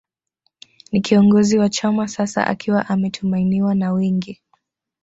Ni 0.91 1.01
kiongozi 1.01 1.57
wa 1.57 1.69
chama 1.69 2.07
sasa 2.07 2.47
akiwa 2.47 2.89
ametumainiwa 2.89 3.75
na 3.75 3.93
wengi 3.93 4.41